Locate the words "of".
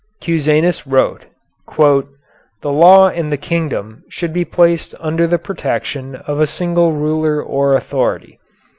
6.15-6.39